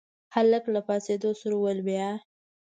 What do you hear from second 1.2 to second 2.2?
سره وويل بيا.